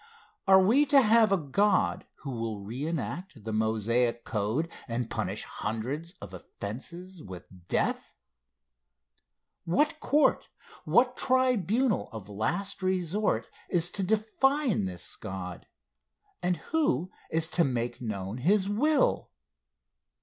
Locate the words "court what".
9.99-11.15